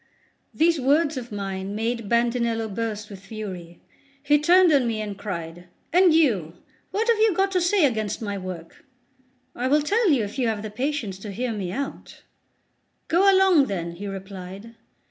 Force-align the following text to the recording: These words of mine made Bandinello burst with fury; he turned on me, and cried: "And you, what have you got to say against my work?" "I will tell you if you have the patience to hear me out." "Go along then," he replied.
These 0.51 0.81
words 0.81 1.15
of 1.15 1.31
mine 1.31 1.75
made 1.75 2.09
Bandinello 2.09 2.69
burst 2.73 3.07
with 3.11 3.19
fury; 3.19 3.83
he 4.23 4.39
turned 4.39 4.73
on 4.73 4.87
me, 4.87 4.99
and 4.99 5.15
cried: 5.15 5.67
"And 5.93 6.11
you, 6.11 6.55
what 6.89 7.07
have 7.07 7.19
you 7.19 7.35
got 7.35 7.51
to 7.51 7.61
say 7.61 7.85
against 7.85 8.19
my 8.19 8.35
work?" 8.35 8.83
"I 9.55 9.67
will 9.67 9.83
tell 9.83 10.09
you 10.09 10.23
if 10.23 10.39
you 10.39 10.47
have 10.47 10.63
the 10.63 10.71
patience 10.71 11.19
to 11.19 11.31
hear 11.31 11.53
me 11.53 11.71
out." 11.71 12.23
"Go 13.09 13.31
along 13.31 13.67
then," 13.67 13.91
he 13.91 14.07
replied. 14.07 14.73